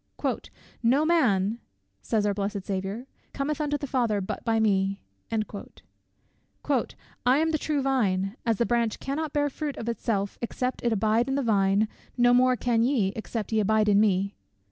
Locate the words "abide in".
10.91-11.35, 13.59-13.99